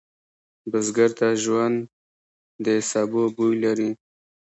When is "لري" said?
3.63-3.91